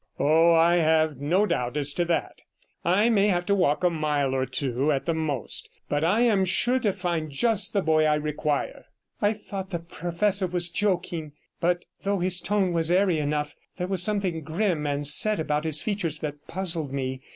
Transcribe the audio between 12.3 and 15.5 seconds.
tone was airy enough, there was something grim and set